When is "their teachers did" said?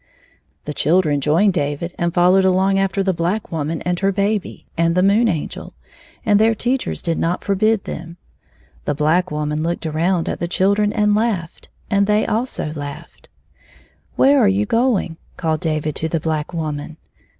6.39-7.19